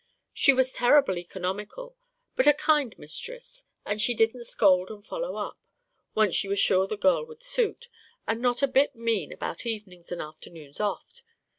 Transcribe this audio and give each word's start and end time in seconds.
She 0.33 0.51
was 0.51 0.71
terrible 0.71 1.19
economical 1.19 1.95
but 2.35 2.47
a 2.47 2.55
kind 2.55 2.97
mistress, 2.97 3.65
as 3.85 4.01
she 4.01 4.15
didn't 4.15 4.45
scold 4.45 4.89
and 4.89 5.05
follow 5.05 5.35
up, 5.35 5.59
once 6.15 6.33
she 6.33 6.47
was 6.47 6.57
sure 6.57 6.87
the 6.87 6.97
girl 6.97 7.23
would 7.27 7.43
suit, 7.43 7.87
and 8.27 8.41
not 8.41 8.63
a 8.63 8.67
bit 8.67 8.95
mean 8.95 9.31
about 9.31 9.63
evenings 9.63 10.11
and 10.11 10.19
afternoons 10.19 10.79
off. 10.79 11.21